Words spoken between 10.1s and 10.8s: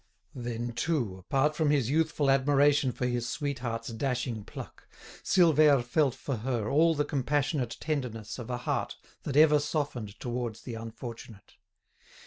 towards the